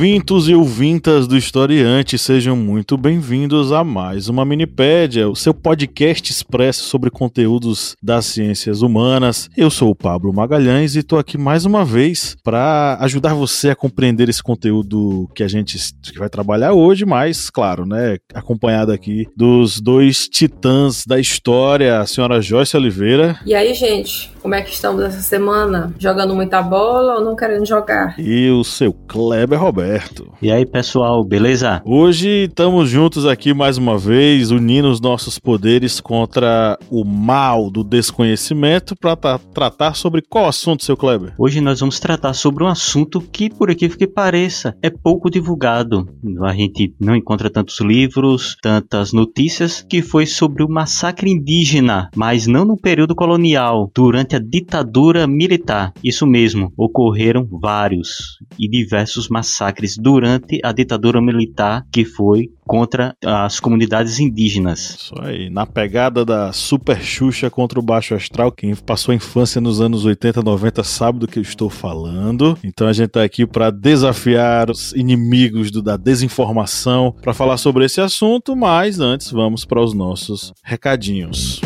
[0.00, 6.32] Ouvintos e ouvintas do Historiante, sejam muito bem-vindos a mais uma Minipédia, o seu podcast
[6.32, 9.50] expresso sobre conteúdos das ciências humanas.
[9.54, 13.76] Eu sou o Pablo Magalhães e estou aqui mais uma vez para ajudar você a
[13.76, 15.76] compreender esse conteúdo que a gente
[16.16, 22.40] vai trabalhar hoje, mas, claro, né, acompanhado aqui dos dois titãs da história, a senhora
[22.40, 23.38] Joyce Oliveira.
[23.44, 25.94] E aí, gente, como é que estamos essa semana?
[25.98, 28.18] Jogando muita bola ou não querendo jogar?
[28.18, 30.32] E o seu Kleber Roberto.
[30.40, 31.82] E aí, pessoal, beleza?
[31.84, 37.84] Hoje estamos juntos aqui mais uma vez, unindo os nossos poderes contra o mal do
[37.84, 41.34] desconhecimento para tra tratar sobre qual assunto, seu Kleber?
[41.38, 46.08] Hoje nós vamos tratar sobre um assunto que, por aqui que pareça, é pouco divulgado.
[46.44, 52.46] A gente não encontra tantos livros, tantas notícias, que foi sobre o massacre indígena, mas
[52.46, 55.92] não no período colonial, durante a ditadura militar.
[56.02, 63.58] Isso mesmo, ocorreram vários e diversos massacres durante a ditadura militar que foi contra as
[63.58, 64.90] comunidades indígenas.
[64.90, 69.60] Isso aí, na pegada da Super Xuxa contra o Baixo Astral, quem passou a infância
[69.60, 72.56] nos anos 80, 90 sabe do que eu estou falando.
[72.62, 77.84] Então a gente está aqui para desafiar os inimigos do, da desinformação para falar sobre
[77.84, 81.60] esse assunto, mas antes vamos para os nossos recadinhos.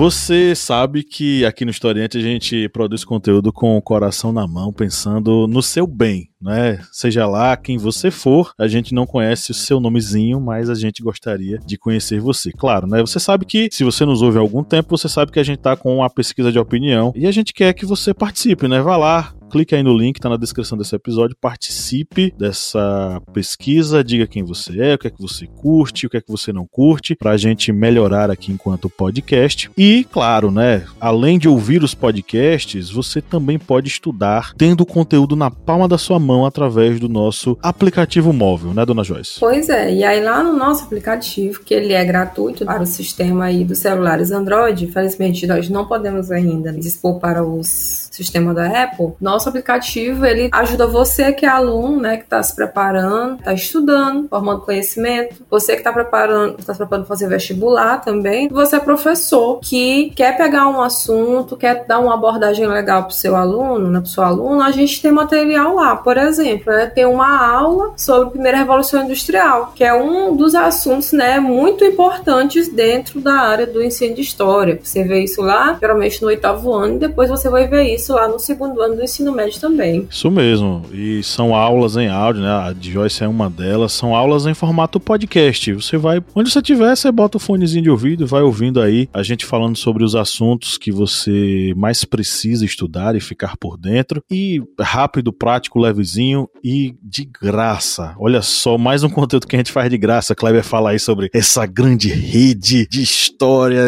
[0.00, 4.72] Você sabe que aqui no Historiante a gente produz conteúdo com o coração na mão,
[4.72, 6.80] pensando no seu bem, né?
[6.92, 11.02] Seja lá quem você for, a gente não conhece o seu nomezinho, mas a gente
[11.02, 12.52] gostaria de conhecer você.
[12.52, 13.00] Claro, né?
[13.00, 15.58] Você sabe que se você nos ouve há algum tempo, você sabe que a gente
[15.58, 18.80] tá com uma pesquisa de opinião e a gente quer que você participe, né?
[18.80, 24.26] Vá lá, clique aí no link, tá na descrição desse episódio, participe dessa pesquisa, diga
[24.26, 26.66] quem você é, o que é que você curte, o que é que você não
[26.66, 29.70] curte, pra gente melhorar aqui enquanto podcast.
[29.76, 35.34] E, claro, né, além de ouvir os podcasts, você também pode estudar tendo o conteúdo
[35.34, 39.40] na palma da sua mão através do nosso aplicativo móvel, né, dona Joyce?
[39.40, 43.46] Pois é, e aí lá no nosso aplicativo, que ele é gratuito para o sistema
[43.46, 49.12] aí dos celulares Android, infelizmente nós não podemos ainda dispor para os sistemas da Apple,
[49.20, 54.28] nosso aplicativo ele ajuda você que é aluno, né, que está se preparando, está estudando,
[54.28, 58.80] formando conhecimento, você que está preparando, está se preparando para fazer vestibular também, você é
[58.80, 63.90] professor que quer pegar um assunto, quer dar uma abordagem legal para o seu aluno,
[63.90, 67.92] né, para seu aluno, a gente tem material lá, por exemplo, né, tem uma aula
[67.96, 73.34] sobre a primeira revolução industrial, que é um dos assuntos, né, muito importantes dentro da
[73.34, 74.78] área do ensino de história.
[74.82, 78.28] Você vê isso lá, geralmente no oitavo ano, e depois você vai ver isso lá
[78.28, 80.06] no segundo ano do ensino médio também.
[80.10, 80.82] Isso mesmo.
[80.92, 82.50] E são aulas em áudio, né?
[82.50, 83.92] A de Joyce é uma delas.
[83.92, 85.72] São aulas em formato podcast.
[85.74, 89.22] Você vai, onde você estiver, você bota o fonezinho de ouvido, vai ouvindo aí a
[89.22, 94.22] gente falando sobre os assuntos que você mais precisa estudar e ficar por dentro.
[94.30, 98.14] E rápido, prático, levezinho e de graça.
[98.18, 100.34] Olha só, mais um conteúdo que a gente faz de graça.
[100.34, 103.82] Kleber fala aí sobre essa grande rede de história,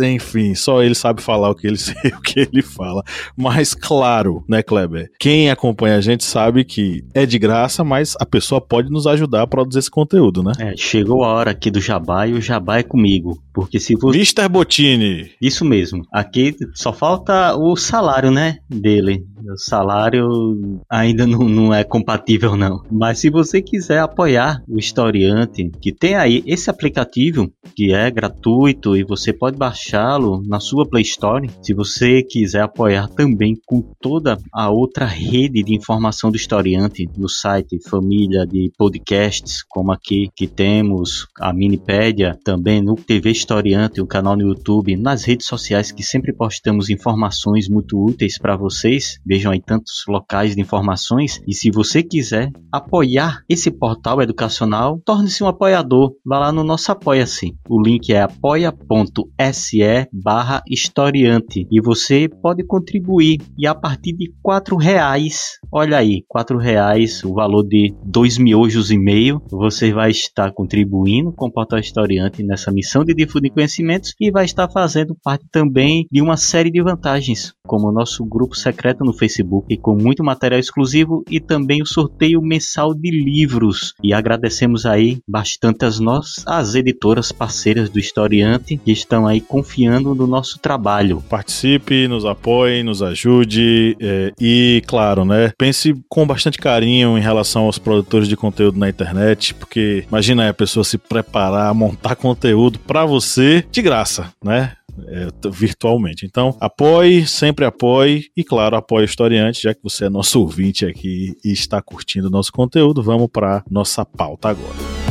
[0.00, 1.78] enfim, só ele sabe falar o que ele,
[2.16, 3.02] o que ele fala.
[3.36, 4.88] Mas claro, né, Kleber?
[4.88, 5.10] Kleber.
[5.18, 9.42] Quem acompanha a gente sabe que é de graça, mas a pessoa pode nos ajudar
[9.42, 10.52] a produzir esse conteúdo, né?
[10.58, 13.38] É, chegou a hora aqui do jabá e o jabá é comigo.
[13.52, 14.16] Porque se você.
[14.16, 14.48] Mr.
[14.48, 15.32] Botini!
[15.40, 16.06] Isso mesmo.
[16.12, 18.58] Aqui só falta o salário, né?
[18.68, 19.24] Dele.
[19.44, 22.82] O salário ainda não, não é compatível, não.
[22.90, 28.96] Mas se você quiser apoiar o historiante, que tem aí esse aplicativo que é gratuito
[28.96, 31.48] e você pode baixá-lo na sua Play Store.
[31.62, 37.28] Se você quiser apoiar também com toda a outra rede de informação do historiante no
[37.28, 44.06] site Família de Podcasts, como aqui que temos a Minipédia, também no TV Historiante, o
[44.06, 49.20] canal no YouTube, nas redes sociais que sempre postamos informações muito úteis para vocês.
[49.24, 51.40] Vejam aí tantos locais de informações.
[51.46, 56.14] E se você quiser apoiar esse portal educacional, torne-se um apoiador.
[56.24, 57.54] Vá lá no nosso Apoia-se.
[57.68, 61.66] O link é apoia.se barra historiante.
[61.70, 63.40] E você pode contribuir.
[63.58, 68.90] E a partir de quatro reais olha aí, quatro reais, o valor de dois miojos
[68.90, 74.14] e meio, você vai estar contribuindo com o Portal Historiante nessa missão de difundir conhecimentos
[74.20, 78.54] e vai estar fazendo parte também de uma série de vantagens, como o nosso grupo
[78.54, 83.94] secreto no Facebook com muito material exclusivo e também o sorteio mensal de livros.
[84.02, 90.14] E agradecemos aí bastante as nossas as editoras parceiras do Historiante que estão aí confiando
[90.14, 91.22] no nosso trabalho.
[91.28, 97.64] Participe, nos apoie, nos ajude é, e, claro, né, pense com bastante carinho em relação
[97.64, 102.78] aos produtores de conteúdo na internet, porque imagina aí a pessoa se preparar, montar conteúdo
[102.78, 104.72] para você de graça, né?
[105.06, 106.26] É, virtualmente.
[106.26, 110.84] Então, apoie, sempre apoie e, claro, apoie o historiante, já que você é nosso ouvinte
[110.84, 113.02] aqui e está curtindo o nosso conteúdo.
[113.02, 115.07] Vamos para nossa pauta agora.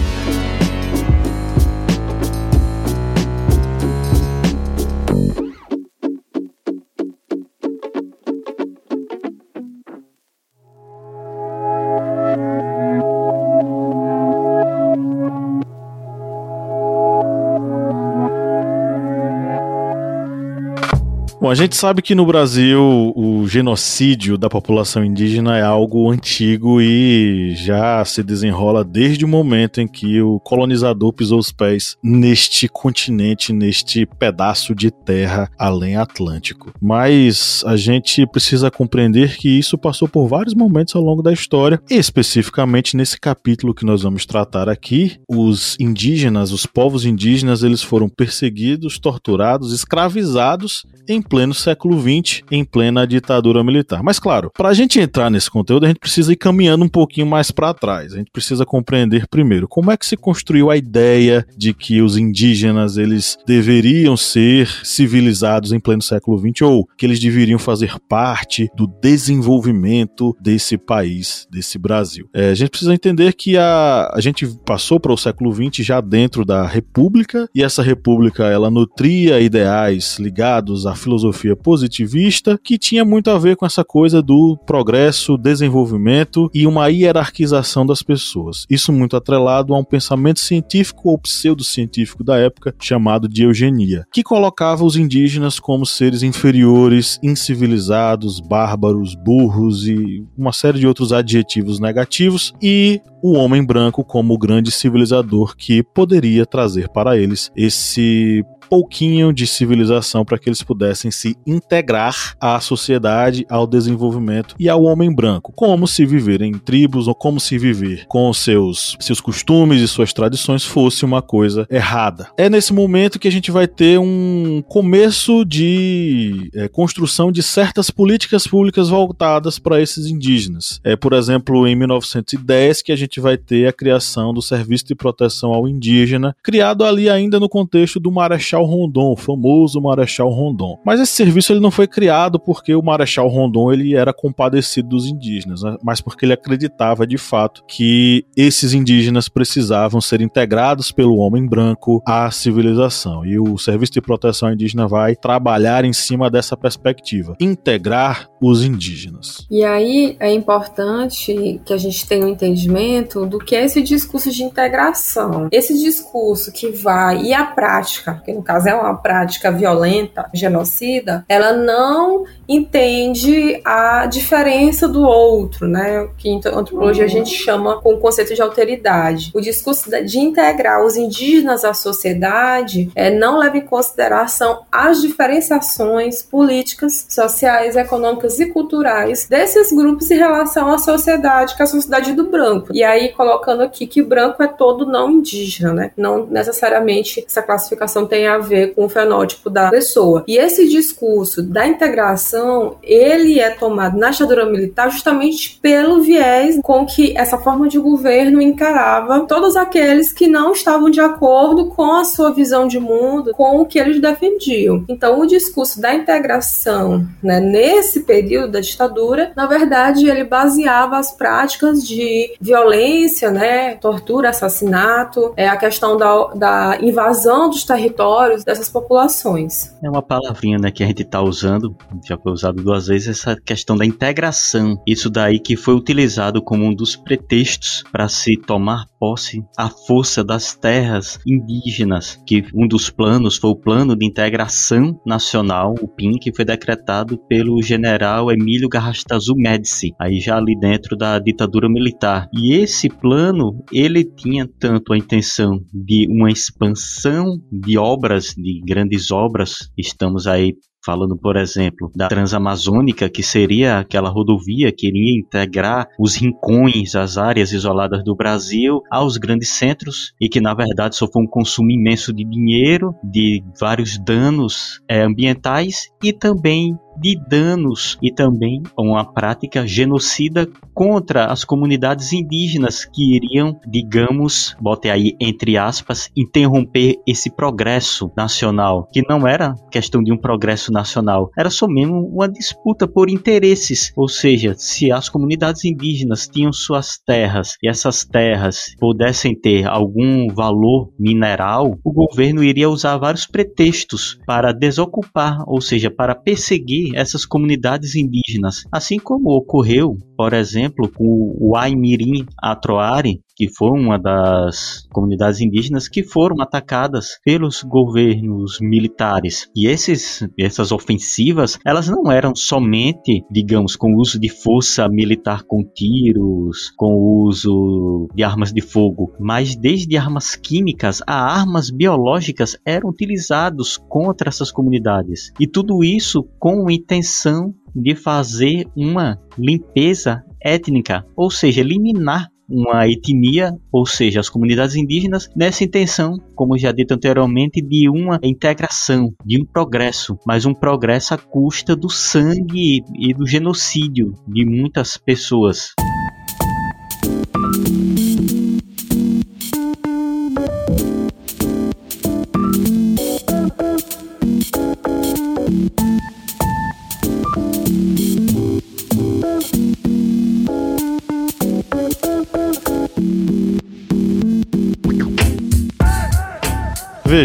[21.48, 26.82] Bom, a gente sabe que no Brasil o genocídio da população indígena é algo antigo
[26.82, 32.68] e já se desenrola desde o momento em que o colonizador pisou os pés neste
[32.68, 36.74] continente, neste pedaço de terra além Atlântico.
[36.82, 41.82] Mas a gente precisa compreender que isso passou por vários momentos ao longo da história,
[41.90, 48.10] especificamente nesse capítulo que nós vamos tratar aqui, os indígenas, os povos indígenas, eles foram
[48.10, 54.04] perseguidos, torturados, escravizados em pleno século XX, em plena ditadura militar.
[54.04, 57.28] Mas claro, para a gente entrar nesse conteúdo, a gente precisa ir caminhando um pouquinho
[57.28, 58.14] mais para trás.
[58.14, 62.18] A gente precisa compreender primeiro como é que se construiu a ideia de que os
[62.18, 68.70] indígenas eles deveriam ser civilizados em pleno século XX ou que eles deveriam fazer parte
[68.76, 72.30] do desenvolvimento desse país, desse Brasil.
[72.34, 76.02] É, a gente precisa entender que a, a gente passou para o século XX já
[76.02, 83.06] dentro da República e essa República ela nutria ideais ligados à filosofia positivista que tinha
[83.06, 88.66] muito a ver com essa coisa do progresso, desenvolvimento e uma hierarquização das pessoas.
[88.70, 94.24] Isso muito atrelado a um pensamento científico ou pseudocientífico da época chamado de eugenia, que
[94.24, 101.80] colocava os indígenas como seres inferiores, incivilizados, bárbaros, burros e uma série de outros adjetivos
[101.80, 108.44] negativos e o homem branco como o grande civilizador que poderia trazer para eles esse
[108.70, 114.84] pouquinho de civilização para que eles pudessem se integrar à sociedade, ao desenvolvimento e ao
[114.84, 115.54] homem branco.
[115.56, 120.14] Como se viver em tribos ou como se viver com seus, seus costumes e suas
[120.14, 122.30] tradições fosse uma coisa errada.
[122.38, 127.90] É nesse momento que a gente vai ter um começo de é, construção de certas
[127.90, 130.80] políticas públicas voltadas para esses indígenas.
[130.84, 134.96] É, por exemplo, em 1910 que a gente vai ter a criação do Serviço de
[134.96, 140.30] Proteção ao Indígena, criado ali ainda no contexto do Marechal Marechal Rondon, o famoso Marechal
[140.30, 140.80] Rondon.
[140.86, 145.06] Mas esse serviço ele não foi criado porque o Marechal Rondon ele era compadecido dos
[145.06, 145.78] indígenas, né?
[145.84, 152.02] mas porque ele acreditava de fato que esses indígenas precisavam ser integrados pelo homem branco
[152.06, 153.26] à civilização.
[153.26, 159.46] E o Serviço de Proteção Indígena vai trabalhar em cima dessa perspectiva, integrar os indígenas.
[159.50, 164.32] E aí é importante que a gente tenha um entendimento do que é esse discurso
[164.32, 165.48] de integração.
[165.52, 171.26] Esse discurso que vai e a prática, que no caso é uma prática violenta, genocida,
[171.28, 176.08] ela não entende a diferença do outro, né?
[176.18, 179.32] Que em antropologia a gente chama com o conceito de alteridade.
[179.36, 186.24] O discurso de integrar os indígenas à sociedade é, não leva em consideração as diferenciações
[186.24, 192.14] políticas, sociais, econômicas e culturais desses grupos em relação à sociedade, que é a sociedade
[192.14, 192.70] do branco.
[192.72, 195.92] E aí colocando aqui que o branco é todo não indígena, né?
[195.98, 200.24] Não necessariamente essa classificação tem a ver com o fenótipo da pessoa.
[200.28, 206.86] E esse discurso da integração, ele é tomado na ditadura militar justamente pelo viés com
[206.86, 212.04] que essa forma de governo encarava todos aqueles que não estavam de acordo com a
[212.04, 214.84] sua visão de mundo, com o que eles defendiam.
[214.88, 221.12] Então, o discurso da integração, né, nesse período da ditadura, na verdade, ele baseava as
[221.12, 228.70] práticas de violência, né, tortura, assassinato, é a questão da, da invasão dos territórios dessas
[228.70, 229.76] populações.
[229.84, 233.36] É uma palavrinha né, que a gente está usando, já foi usado duas vezes essa
[233.36, 234.82] questão da integração.
[234.86, 240.24] Isso daí que foi utilizado como um dos pretextos para se tomar posse a força
[240.24, 246.18] das terras indígenas, que um dos planos foi o Plano de Integração Nacional, o PIN,
[246.20, 252.28] que foi decretado pelo general Emílio Garrastazu Médici, aí já ali dentro da ditadura militar.
[252.34, 259.12] E esse plano, ele tinha tanto a intenção de uma expansão de obras, de grandes
[259.12, 260.54] obras, estamos aí
[260.88, 267.18] falando, por exemplo, da Transamazônica, que seria aquela rodovia que iria integrar os rincões, as
[267.18, 271.72] áreas isoladas do Brasil aos grandes centros e que na verdade só foi um consumo
[271.72, 279.06] imenso de dinheiro, de vários danos é, ambientais e também de danos e também uma
[279.06, 287.30] prática genocida contra as comunidades indígenas que iriam, digamos, bote aí entre aspas, interromper esse
[287.30, 292.88] progresso nacional, que não era questão de um progresso nacional, era só mesmo uma disputa
[292.88, 299.36] por interesses, ou seja, se as comunidades indígenas tinham suas terras e essas terras pudessem
[299.36, 306.16] ter algum valor mineral, o governo iria usar vários pretextos para desocupar, ou seja, para
[306.16, 313.70] perseguir essas comunidades indígenas, assim como ocorreu, por exemplo, com o Aimirim Atroari, que foi
[313.70, 319.48] uma das comunidades indígenas que foram atacadas pelos governos militares.
[319.56, 325.44] E esses, essas ofensivas, elas não eram somente, digamos, com o uso de força militar
[325.44, 331.70] com tiros, com o uso de armas de fogo, mas desde armas químicas a armas
[331.70, 335.32] biológicas eram utilizados contra essas comunidades.
[335.40, 342.88] E tudo isso com a intenção de fazer uma limpeza étnica, ou seja, eliminar uma
[342.88, 349.14] etnia, ou seja, as comunidades indígenas, nessa intenção, como já dito anteriormente, de uma integração,
[349.26, 354.98] de um progresso, mas um progresso à custa do sangue e do genocídio de muitas
[354.98, 355.74] pessoas.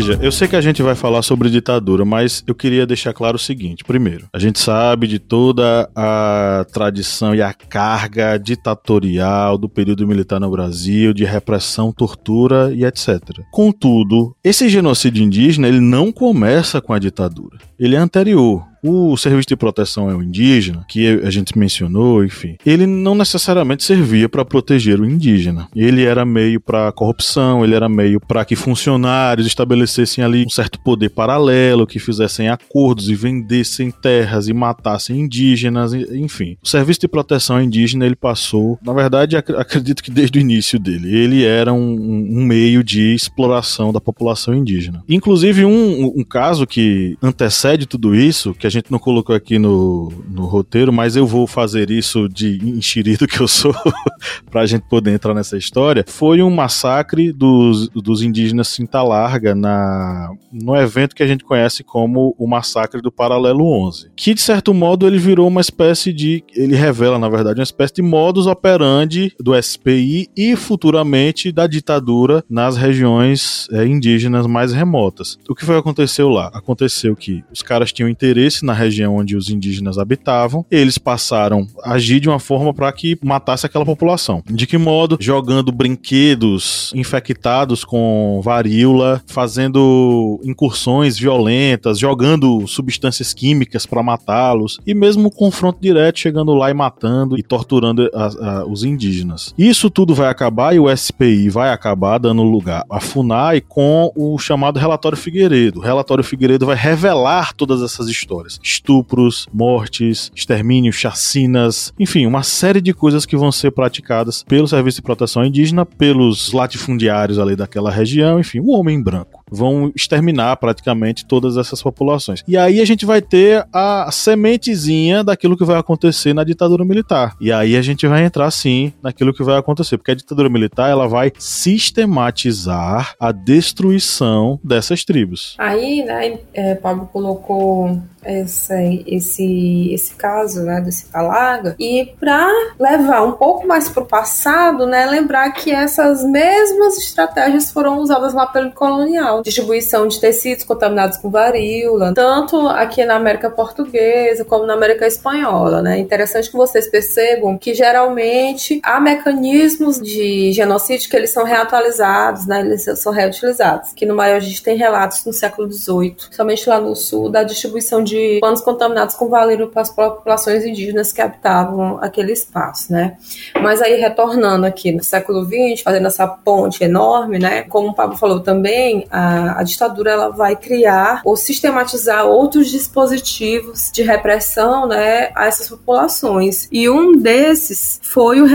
[0.04, 3.36] Veja, eu sei que a gente vai falar sobre ditadura, mas eu queria deixar claro
[3.36, 9.68] o seguinte: primeiro, a gente sabe de toda a tradição e a carga ditatorial do
[9.68, 13.20] período militar no Brasil, de repressão, tortura e etc.
[13.52, 17.58] Contudo, esse genocídio indígena ele não começa com a ditadura.
[17.82, 18.64] Ele é anterior.
[18.84, 24.28] O Serviço de Proteção ao Indígena, que a gente mencionou, enfim, ele não necessariamente servia
[24.28, 25.68] para proteger o indígena.
[25.74, 30.80] Ele era meio para corrupção, ele era meio para que funcionários estabelecessem ali um certo
[30.80, 36.56] poder paralelo, que fizessem acordos e vendessem terras e matassem indígenas, enfim.
[36.60, 40.76] O Serviço de Proteção ao Indígena ele passou, na verdade, acredito que desde o início
[40.80, 41.94] dele, ele era um,
[42.36, 45.04] um meio de exploração da população indígena.
[45.08, 50.12] Inclusive um, um caso que antecede tudo isso, que a gente não colocou aqui no,
[50.28, 53.74] no roteiro, mas eu vou fazer isso de enxerido que eu sou,
[54.50, 60.30] pra gente poder entrar nessa história, foi um massacre dos, dos indígenas Cinta Larga na,
[60.52, 64.72] no evento que a gente conhece como o Massacre do Paralelo 11, que de certo
[64.72, 69.34] modo ele virou uma espécie de, ele revela na verdade uma espécie de modus operandi
[69.40, 75.38] do SPI e futuramente da ditadura nas regiões é, indígenas mais remotas.
[75.48, 76.50] O que foi que aconteceu lá?
[76.54, 81.92] Aconteceu que os caras tinham interesse na região onde os indígenas habitavam, eles passaram a
[81.92, 84.42] agir de uma forma para que matasse aquela população.
[84.50, 85.16] De que modo?
[85.20, 95.30] Jogando brinquedos infectados com varíola, fazendo incursões violentas, jogando substâncias químicas para matá-los e mesmo
[95.30, 99.54] confronto direto chegando lá e matando e torturando a, a, os indígenas.
[99.56, 104.38] Isso tudo vai acabar e o SPI vai acabar dando lugar à FUNAI com o
[104.38, 105.80] chamado relatório Figueiredo.
[105.80, 108.60] O relatório Figueiredo vai revelar todas essas histórias.
[108.62, 114.96] Estupros, mortes, extermínios, chacinas, enfim, uma série de coisas que vão ser praticadas pelo Serviço
[114.96, 121.26] de Proteção Indígena, pelos latifundiários ali daquela região, enfim, o homem branco vão exterminar praticamente
[121.26, 122.42] todas essas populações.
[122.48, 127.36] E aí a gente vai ter a sementezinha daquilo que vai acontecer na ditadura militar.
[127.40, 130.90] E aí a gente vai entrar sim naquilo que vai acontecer, porque a ditadura militar
[130.90, 135.54] ela vai sistematizar a destruição dessas tribos.
[135.58, 138.74] Aí, né, é, Pablo colocou essa,
[139.06, 142.48] esse, esse caso né, desse Talaga e para
[142.78, 148.34] levar um pouco mais para o passado, né, lembrar que essas mesmas estratégias foram usadas
[148.34, 154.66] lá pelo colonial, distribuição de tecidos contaminados com varíola, tanto aqui na América Portuguesa como
[154.66, 155.98] na América Espanhola, né?
[155.98, 162.60] Interessante que vocês percebam que geralmente há mecanismos de genocídio que eles são reatualizados, né?
[162.60, 163.92] Eles são reutilizados.
[163.92, 167.42] Que no maior a gente tem relatos no século XVIII, somente lá no sul, da
[167.42, 173.16] distribuição de panos contaminados com varíola para as populações indígenas que habitavam aquele espaço, né?
[173.60, 177.62] Mas aí retornando aqui no século XX, fazendo essa ponte enorme, né?
[177.62, 183.90] Como o Pablo falou também, a, a ditadura ela vai criar ou sistematizar outros dispositivos
[183.92, 186.68] de repressão, né, a essas populações.
[186.70, 188.46] E um desses foi o,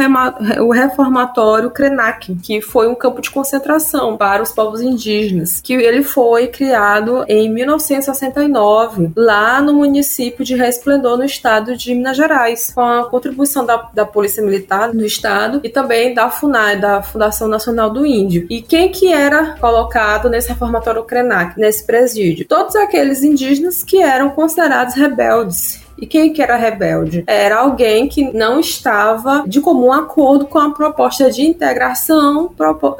[0.63, 6.03] o reformatório Krenak, que foi um campo de concentração para os povos indígenas, que ele
[6.03, 12.81] foi criado em 1969 lá no município de Resplendor, no estado de Minas Gerais, com
[12.81, 17.89] a contribuição da, da Polícia Militar no estado e também da FUNAI, da Fundação Nacional
[17.89, 18.45] do Índio.
[18.49, 22.45] E quem que era colocado nesse reformatório Krenak, nesse presídio?
[22.45, 27.23] Todos aqueles indígenas que eram considerados rebeldes e quem que era rebelde?
[27.25, 32.51] Era alguém que não estava de comum acordo com a proposta de integração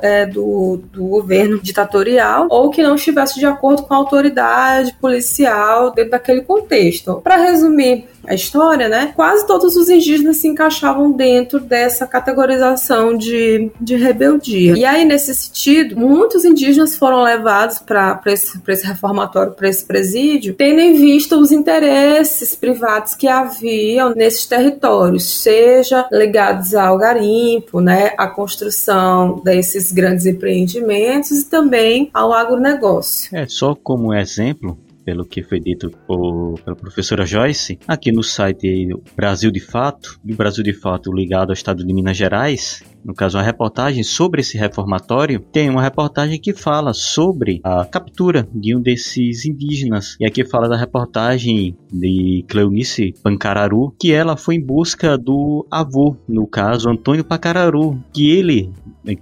[0.02, 5.92] é, do, do governo ditatorial ou que não estivesse de acordo com a autoridade policial
[5.92, 7.22] dentro daquele contexto.
[7.24, 9.14] Para resumir a história, né?
[9.16, 14.78] Quase todos os indígenas se encaixavam dentro dessa categorização de, de rebeldia.
[14.78, 20.54] E aí, nesse sentido, muitos indígenas foram levados para esse, esse reformatório, para esse presídio,
[20.54, 28.12] tendo em vista os interesses privados que haviam nesses territórios, seja ligados ao garimpo, né,
[28.18, 33.36] à construção desses grandes empreendimentos e também ao agronegócio.
[33.36, 38.90] É, só como exemplo, pelo que foi dito por, pela professora Joyce, aqui no site
[39.16, 43.14] Brasil de Fato, e o Brasil de Fato ligado ao estado de Minas Gerais, no
[43.14, 48.76] caso a reportagem sobre esse reformatório, tem uma reportagem que fala sobre a captura de
[48.76, 50.18] um desses indígenas.
[50.20, 56.18] E aqui fala da reportagem de Cleonice Pancararu, que ela foi em busca do avô,
[56.28, 58.74] no caso Antônio Pacararu, que ele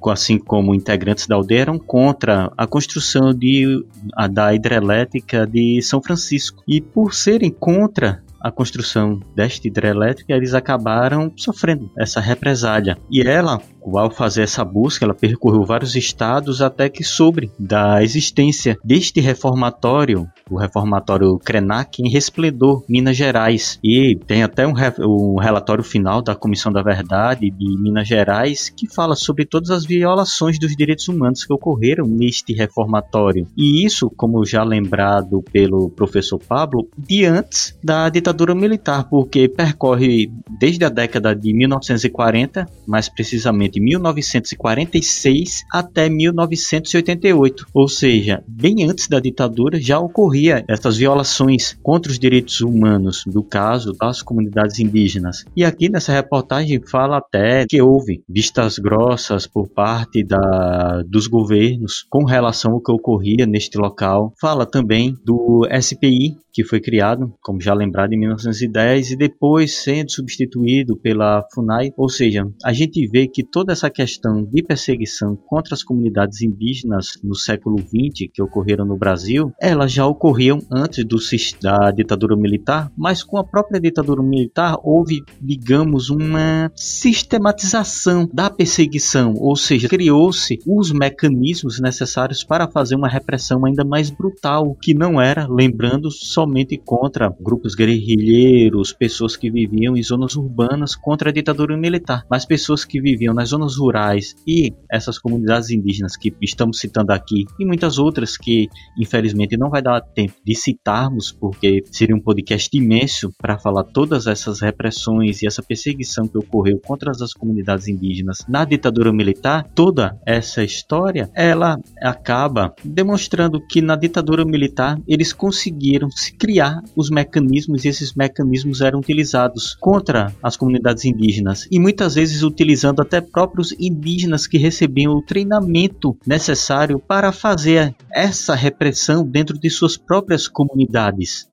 [0.10, 6.02] assim como integrantes da aldeia, eram contra a construção de, a, da hidrelétrica de São
[6.02, 6.64] Francisco.
[6.68, 12.96] E por serem contra a construção desta hidrelétrica, eles acabaram sofrendo essa represália.
[13.10, 18.78] E ela, ao fazer essa busca, ela percorreu vários estados até que soube da existência
[18.84, 23.80] deste reformatório, o reformatório Krenak, em Resplendor, Minas Gerais.
[23.84, 28.88] E tem até um, um relatório final da Comissão da Verdade de Minas Gerais que
[28.88, 33.48] fala sobre todas as violações dos direitos humanos que ocorreram neste reformatório.
[33.58, 39.48] E isso, como já lembrado pelo professor Pablo, de antes da ditadura ditadura militar, porque
[39.48, 49.08] percorre desde a década de 1940, mais precisamente 1946 até 1988, ou seja, bem antes
[49.08, 55.46] da ditadura já ocorria essas violações contra os direitos humanos, do caso das comunidades indígenas.
[55.56, 62.06] E aqui nessa reportagem fala até que houve vistas grossas por parte da, dos governos
[62.10, 64.34] com relação ao que ocorria neste local.
[64.40, 70.12] Fala também do SPI, que foi criado, como já lembrado, em 1910 e depois sendo
[70.12, 71.92] substituído pela FUNAI.
[71.98, 77.14] Ou seja, a gente vê que toda essa questão de perseguição contra as comunidades indígenas
[77.24, 81.18] no século XX que ocorreram no Brasil, elas já ocorriam antes do,
[81.62, 89.34] da ditadura militar, mas com a própria ditadura militar houve, digamos, uma sistematização da perseguição,
[89.38, 95.20] ou seja, criou-se os mecanismos necessários para fazer uma repressão ainda mais brutal, que não
[95.20, 101.34] era, lembrando, somente contra grupos guerrilheiros guerrilheiros, pessoas que viviam em zonas urbanas contra a
[101.34, 106.80] ditadura militar, mas pessoas que viviam nas zonas rurais e essas comunidades indígenas que estamos
[106.80, 108.68] citando aqui e muitas outras que
[109.00, 114.28] infelizmente não vai dar tempo de citarmos porque seria um podcast imenso para falar todas
[114.28, 120.20] essas repressões e essa perseguição que ocorreu contra as comunidades indígenas na ditadura militar, toda
[120.26, 127.86] essa história ela acaba demonstrando que na ditadura militar eles conseguiram se criar os mecanismos
[127.86, 133.74] e esses mecanismos eram utilizados contra as comunidades indígenas e muitas vezes utilizando até próprios
[133.80, 141.48] indígenas que recebiam o treinamento necessário para fazer essa repressão dentro de suas próprias comunidades.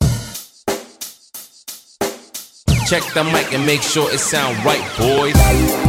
[2.87, 5.82] Check the mic and make sure it sound right, boys.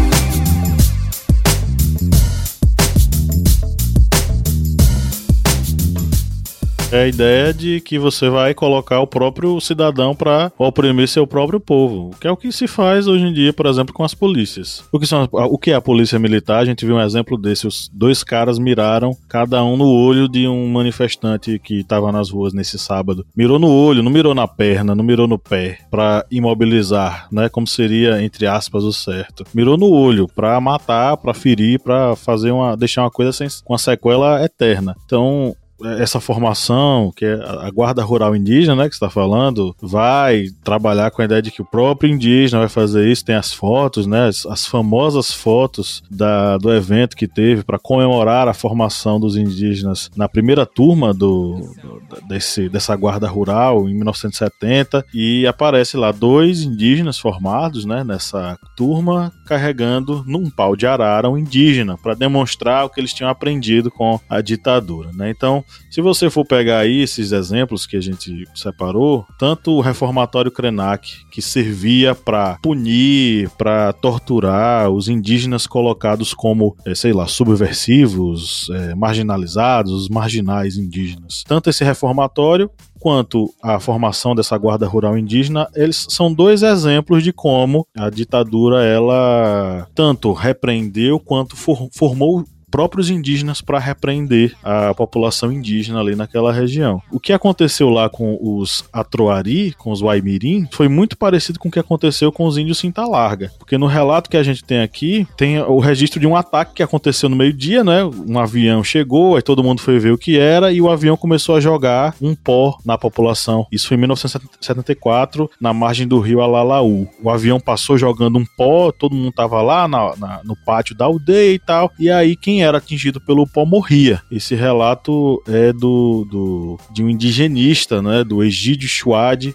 [6.93, 11.59] É a ideia de que você vai colocar o próprio cidadão para oprimir seu próprio
[11.59, 14.83] povo, que é o que se faz hoje em dia, por exemplo, com as polícias.
[14.91, 16.59] O que, são, o que é a polícia militar?
[16.59, 17.65] A gente viu um exemplo desse.
[17.65, 22.53] Os dois caras miraram cada um no olho de um manifestante que estava nas ruas
[22.53, 23.25] nesse sábado.
[23.35, 27.49] Mirou no olho, não mirou na perna, não mirou no pé, para imobilizar, né?
[27.49, 29.43] Como seria, entre aspas, o certo.
[29.51, 32.77] Mirou no olho, para matar, para ferir, para fazer uma.
[32.77, 33.31] deixar uma coisa
[33.63, 34.95] com uma sequela eterna.
[35.07, 35.55] Então,
[35.99, 41.21] essa formação, que é a guarda rural indígena, né, que está falando, vai trabalhar com
[41.21, 43.25] a ideia de que o próprio indígena vai fazer isso.
[43.25, 48.47] Tem as fotos, né, as, as famosas fotos da, do evento que teve para comemorar
[48.47, 55.05] a formação dos indígenas na primeira turma do, do, desse, dessa guarda rural em 1970
[55.13, 61.37] e aparece lá dois indígenas formados, né, nessa turma carregando num pau de arara um
[61.37, 65.29] indígena para demonstrar o que eles tinham aprendido com a ditadura, né?
[65.29, 70.51] Então, se você for pegar aí esses exemplos que a gente separou, tanto o reformatório
[70.51, 78.69] Krenak, que servia para punir, para torturar os indígenas colocados como, é, sei lá, subversivos,
[78.71, 81.43] é, marginalizados, os marginais indígenas.
[81.45, 82.69] Tanto esse reformatório
[83.03, 88.81] quanto a formação dessa guarda rural indígena, eles são dois exemplos de como a ditadura
[88.81, 96.51] ela tanto repreendeu quanto for, formou próprios indígenas para repreender a população indígena ali naquela
[96.51, 96.99] região.
[97.11, 101.71] O que aconteceu lá com os Atroari, com os Waimirim, foi muito parecido com o
[101.71, 105.27] que aconteceu com os índios Cinta Larga, porque no relato que a gente tem aqui,
[105.37, 108.03] tem o registro de um ataque que aconteceu no meio-dia, né?
[108.03, 111.55] Um avião chegou, aí todo mundo foi ver o que era e o avião começou
[111.55, 113.67] a jogar um pó na população.
[113.71, 117.07] Isso foi em 1974, na margem do rio Alalaú.
[117.21, 121.05] O avião passou jogando um pó, todo mundo tava lá na, na, no pátio da
[121.05, 124.21] aldeia e tal, e aí quem era atingido pelo pó morria.
[124.31, 129.53] Esse relato é do, do de um indigenista, né, do Egídio Schwad,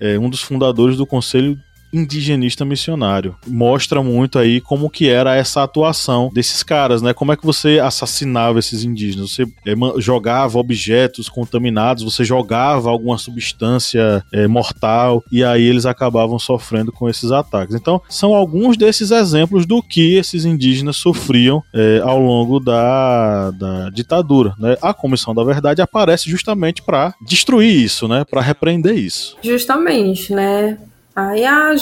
[0.00, 1.58] é, um dos fundadores do Conselho
[1.92, 3.36] indigenista missionário.
[3.46, 7.12] Mostra muito aí como que era essa atuação desses caras, né?
[7.12, 9.32] Como é que você assassinava esses indígenas?
[9.32, 16.38] Você é, jogava objetos contaminados, você jogava alguma substância é, mortal e aí eles acabavam
[16.38, 17.74] sofrendo com esses ataques.
[17.74, 23.90] Então, são alguns desses exemplos do que esses indígenas sofriam é, ao longo da, da
[23.90, 24.76] ditadura, né?
[24.82, 28.24] A Comissão da Verdade aparece justamente para destruir isso, né?
[28.24, 29.36] Para repreender isso.
[29.42, 30.78] Justamente, né?
[31.20, 31.74] Aí, ah,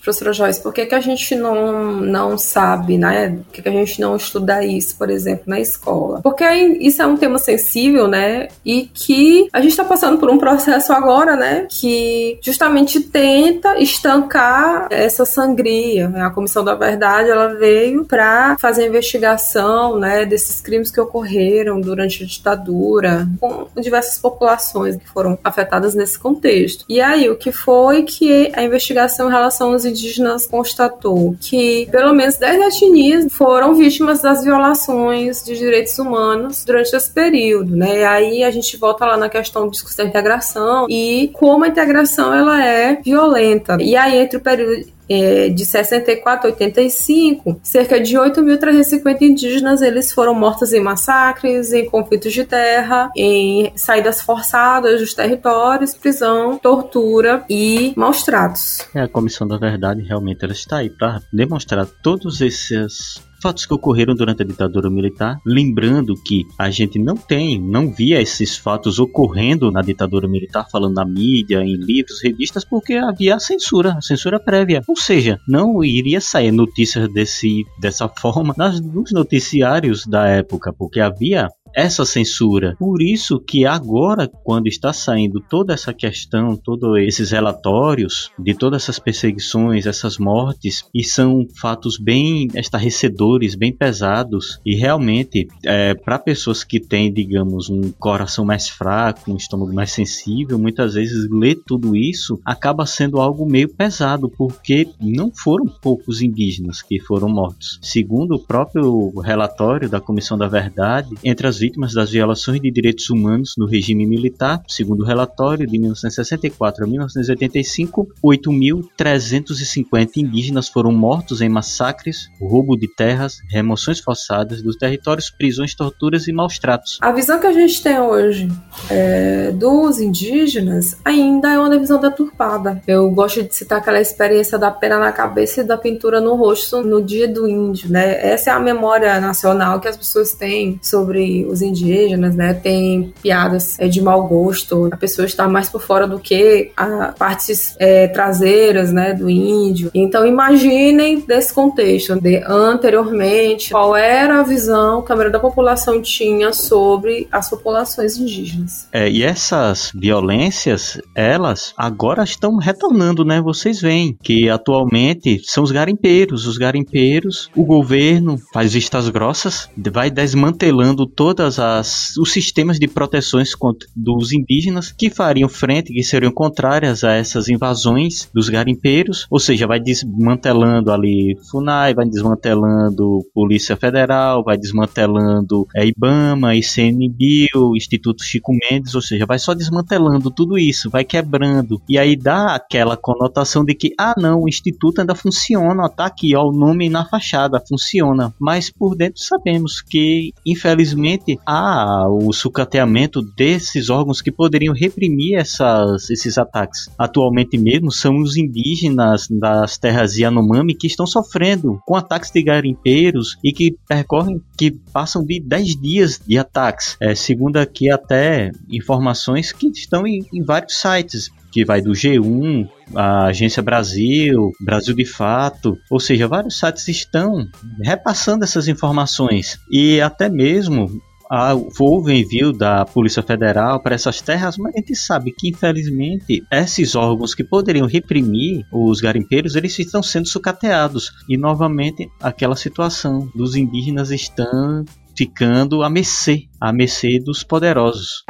[0.00, 3.30] professora Joyce, por que, que a gente não, não sabe, né?
[3.30, 6.20] Por que, que a gente não estuda isso, por exemplo, na escola?
[6.22, 6.44] Porque
[6.80, 8.48] isso é um tema sensível, né?
[8.64, 11.66] E que a gente está passando por um processo agora, né?
[11.68, 16.08] Que justamente tenta estancar essa sangria.
[16.16, 20.24] A Comissão da Verdade, ela veio para fazer a investigação, né?
[20.24, 26.84] Desses crimes que ocorreram durante a ditadura, com diversas populações que foram afetadas nesse contexto.
[26.88, 32.12] E aí, o que foi que a investigação em relação os indígenas constatou que pelo
[32.14, 38.00] menos 10 etnias foram vítimas das violações de direitos humanos durante esse período, né?
[38.00, 41.68] E aí a gente volta lá na questão do discurso da integração e como a
[41.68, 43.76] integração ela é violenta.
[43.80, 50.12] E aí entre o período é, de 64 a 85, cerca de 8.350 indígenas eles
[50.12, 57.44] foram mortos em massacres, em conflitos de terra, em saídas forçadas dos territórios, prisão, tortura
[57.48, 58.78] e maus tratos.
[58.94, 63.74] É, a Comissão da Verdade realmente ela está aí para demonstrar todos esses fatos que
[63.74, 69.00] ocorreram durante a ditadura militar, lembrando que a gente não tem, não via esses fatos
[69.00, 74.82] ocorrendo na ditadura militar, falando na mídia, em livros, revistas, porque havia censura, censura prévia.
[74.86, 81.00] Ou seja, não iria sair notícias desse, dessa forma nas, nos noticiários da época, porque
[81.00, 82.76] havia essa censura.
[82.78, 88.82] Por isso que agora, quando está saindo toda essa questão, todos esses relatórios de todas
[88.82, 96.18] essas perseguições, essas mortes, e são fatos bem estarrecedores, bem pesados, e realmente, é, para
[96.18, 101.60] pessoas que têm, digamos, um coração mais fraco, um estômago mais sensível, muitas vezes ler
[101.66, 107.78] tudo isso acaba sendo algo meio pesado, porque não foram poucos indígenas que foram mortos.
[107.82, 113.08] Segundo o próprio relatório da Comissão da Verdade, entre as vítimas das violações de direitos
[113.08, 121.40] humanos no regime militar, segundo o relatório de 1964 a 1985, 8.350 indígenas foram mortos
[121.40, 126.98] em massacres, roubo de terras, remoções forçadas dos territórios, prisões, torturas e maus tratos.
[127.00, 128.48] A visão que a gente tem hoje
[128.90, 132.82] é, dos indígenas ainda é uma visão deturpada.
[132.88, 136.82] Eu gosto de citar aquela experiência da pena na cabeça e da pintura no rosto
[136.82, 138.32] no dia do índio, né?
[138.32, 142.54] Essa é a memória nacional que as pessoas têm sobre os indígenas, né?
[142.54, 147.12] Tem piadas é, de mau gosto, a pessoa está mais por fora do que a
[147.18, 149.90] partes é, traseiras, né, do índio.
[149.94, 156.00] Então imaginem desse contexto, de anteriormente, qual era a visão que a maioria da população
[156.00, 158.88] tinha sobre as populações indígenas.
[158.92, 163.40] É, e essas violências, elas agora estão retornando, né?
[163.40, 170.10] Vocês veem que atualmente são os garimpeiros, os garimpeiros, o governo faz vistas grossas, vai
[170.10, 171.06] desmantelando
[171.42, 177.12] as os sistemas de proteções contra, dos indígenas que fariam frente, que seriam contrárias a
[177.12, 184.56] essas invasões dos garimpeiros, ou seja, vai desmantelando ali FUNAI, vai desmantelando Polícia Federal, vai
[184.56, 191.04] desmantelando é, IBAMA, ICNBio, Instituto Chico Mendes, ou seja, vai só desmantelando tudo isso, vai
[191.04, 191.80] quebrando.
[191.88, 196.34] E aí dá aquela conotação de que, ah não, o Instituto ainda funciona, tá aqui,
[196.36, 198.32] ó, o nome na fachada, funciona.
[198.38, 206.10] Mas por dentro sabemos que, infelizmente, há o sucateamento desses órgãos que poderiam reprimir essas,
[206.10, 206.88] esses ataques.
[206.98, 213.36] Atualmente mesmo são os indígenas das terras Yanomami que estão sofrendo com ataques de garimpeiros
[213.42, 216.96] e que percorrem, que passam de 10 dias de ataques.
[217.00, 222.66] É, segundo aqui até informações que estão em, em vários sites que vai do G1,
[222.94, 227.46] a Agência Brasil, Brasil de Fato, ou seja, vários sites estão
[227.82, 231.00] repassando essas informações e até mesmo
[231.34, 236.44] ah, houve envio da Polícia Federal para essas terras, mas a gente sabe que, infelizmente,
[236.52, 241.10] esses órgãos que poderiam reprimir os garimpeiros, eles estão sendo sucateados.
[241.26, 244.84] E, novamente, aquela situação dos indígenas estão
[245.16, 248.24] ficando à mercê, à mercê dos poderosos.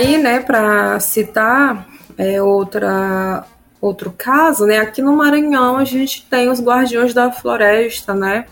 [0.00, 1.86] Aí, né, para citar
[2.16, 3.44] é, outra,
[3.80, 8.46] outro caso, né, aqui no Maranhão a gente tem os Guardiões da Floresta, né,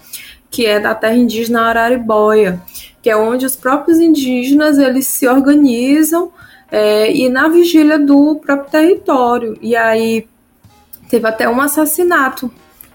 [0.51, 2.63] que é da terra indígena Araribóia,
[3.03, 6.31] que é onde os próprios indígenas eles se organizam
[6.71, 9.59] é, e na vigília do próprio território.
[9.63, 10.27] E aí
[11.09, 12.51] teve até um assassinato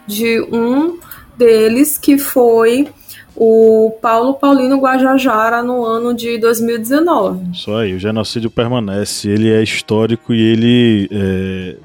[0.05, 0.99] de um
[1.35, 2.87] deles que foi
[3.35, 7.51] o Paulo Paulino Guajajara no ano de 2019.
[7.51, 11.75] Isso aí, o genocídio permanece, ele é histórico e ele, é,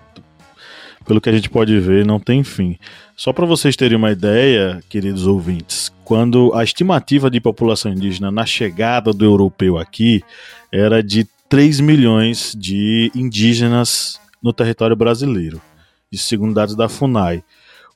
[1.06, 2.76] pelo que a gente pode ver, não tem fim.
[3.16, 8.46] Só para vocês terem uma ideia, queridos ouvintes, quando a estimativa de população indígena na
[8.46, 10.22] chegada do europeu aqui
[10.70, 15.60] era de 3 milhões de indígenas no território brasileiro,
[16.12, 17.42] isso segundo dados da FUNAI.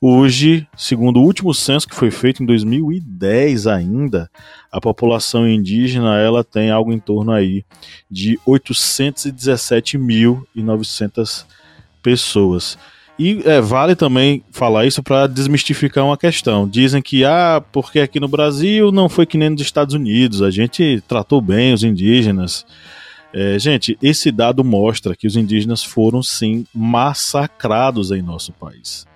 [0.04, 4.28] Hoje, segundo o último censo que foi feito em 2010 ainda,
[4.68, 7.64] a população indígena ela tem algo em torno aí
[8.10, 11.44] de 817.900
[12.02, 12.76] pessoas.
[13.16, 16.68] E é, vale também falar isso para desmistificar uma questão.
[16.68, 20.50] Dizem que, ah, porque aqui no Brasil não foi que nem nos Estados Unidos, a
[20.50, 22.66] gente tratou bem os indígenas.
[23.32, 29.06] É, gente, esse dado mostra que os indígenas foram sim massacrados em nosso país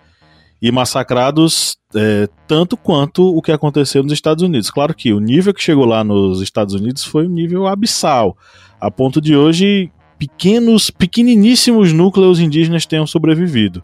[0.66, 4.68] e massacrados é, tanto quanto o que aconteceu nos Estados Unidos.
[4.68, 8.36] Claro que o nível que chegou lá nos Estados Unidos foi um nível abissal,
[8.80, 13.80] a ponto de hoje pequenos, pequeniníssimos núcleos indígenas tenham sobrevivido.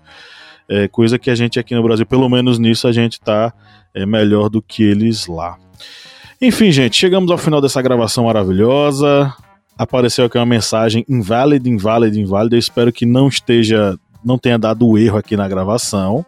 [0.68, 3.52] É, coisa que a gente aqui no Brasil, pelo menos nisso, a gente está
[3.94, 5.56] é, melhor do que eles lá.
[6.40, 9.32] Enfim, gente, chegamos ao final dessa gravação maravilhosa.
[9.78, 12.54] Apareceu aqui uma mensagem invalid, invalid, invalid.
[12.54, 16.24] Eu espero que não esteja não tenha dado erro aqui na gravação.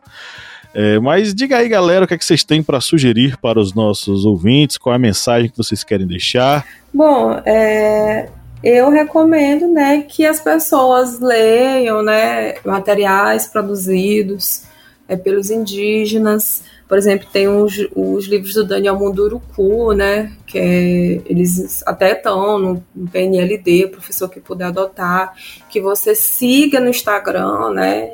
[0.75, 3.73] É, mas diga aí, galera, o que, é que vocês têm para sugerir para os
[3.73, 4.77] nossos ouvintes?
[4.77, 6.67] Qual é a mensagem que vocês querem deixar?
[6.93, 8.29] Bom, é,
[8.63, 14.63] eu recomendo né, que as pessoas leiam né, materiais produzidos
[15.07, 20.31] é, pelos indígenas, por exemplo, tem os, os livros do Daniel Munduruku, né?
[20.47, 25.35] Que é, eles até estão no, no PNLD, professor que puder adotar,
[25.69, 28.13] que você siga no Instagram, né?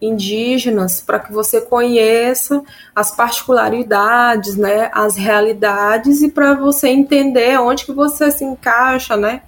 [0.00, 2.62] indígenas para que você conheça
[2.96, 9.42] as particularidades, né, as realidades e para você entender onde que você se encaixa, né,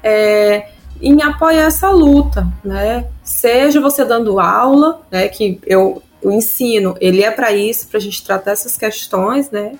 [0.00, 0.68] é,
[1.02, 7.22] em apoiar essa luta, né, seja você dando aula, né, que eu o ensino, ele
[7.22, 9.74] é para isso, para a gente tratar essas questões, né?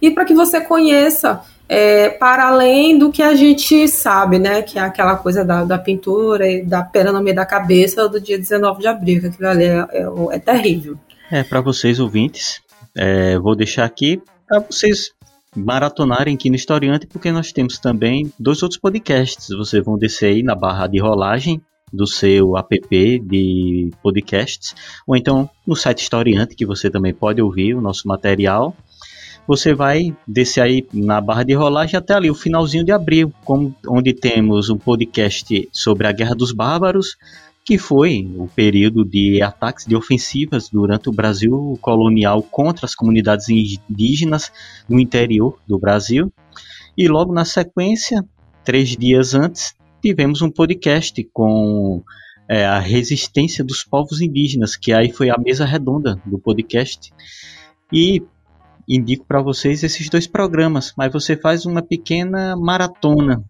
[0.00, 4.60] E para que você conheça é, para além do que a gente sabe, né?
[4.60, 8.20] Que é aquela coisa da, da pintura e da pena no meio da cabeça do
[8.20, 10.98] dia 19 de abril, que aquilo ali é, é, é terrível.
[11.30, 12.60] É, para vocês ouvintes,
[12.94, 15.12] é, vou deixar aqui para vocês
[15.56, 19.48] maratonarem aqui no Historiante, porque nós temos também dois outros podcasts.
[19.56, 22.80] Vocês vão descer aí na barra de rolagem do seu app
[23.20, 24.74] de podcasts,
[25.06, 28.76] ou então no site Historiante, que você também pode ouvir o nosso material.
[29.46, 33.32] Você vai descer aí na barra de rolagem até ali o finalzinho de abril,
[33.86, 37.16] onde temos um podcast sobre a Guerra dos Bárbaros,
[37.64, 43.48] que foi o período de ataques de ofensivas durante o Brasil colonial contra as comunidades
[43.48, 44.50] indígenas
[44.88, 46.32] no interior do Brasil.
[46.98, 48.24] E logo na sequência,
[48.64, 49.75] três dias antes,
[50.06, 52.00] tivemos um podcast com
[52.48, 57.12] é, a resistência dos povos indígenas, que aí foi a mesa redonda do podcast.
[57.92, 58.22] E
[58.88, 63.42] indico para vocês esses dois programas, mas você faz uma pequena maratona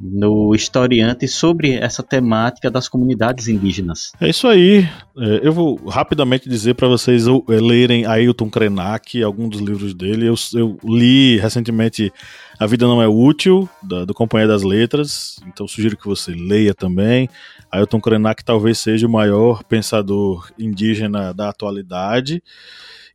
[0.00, 4.12] no historiante sobre essa temática das comunidades indígenas.
[4.20, 4.88] É isso aí.
[5.16, 10.26] É, eu vou rapidamente dizer para vocês é, lerem Ailton Krenak, algum dos livros dele.
[10.26, 12.12] Eu, eu, li recentemente
[12.58, 16.74] A Vida Não É Útil, da, do Companhia das Letras, então sugiro que você leia
[16.74, 17.28] também.
[17.70, 22.42] Ailton Krenak talvez seja o maior pensador indígena da atualidade.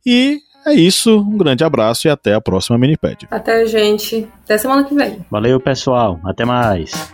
[0.04, 3.28] E é isso, um grande abraço e até a próxima Minipédia.
[3.30, 4.28] Até, gente.
[4.44, 5.24] Até semana que vem.
[5.30, 6.20] Valeu, pessoal.
[6.24, 7.12] Até mais.